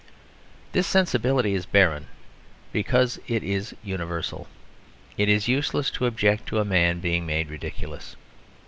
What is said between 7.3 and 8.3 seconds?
ridiculous.